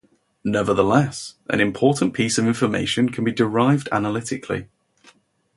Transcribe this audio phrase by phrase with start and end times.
[0.43, 4.67] Nevertheless, an important piece of information can be derived analytically.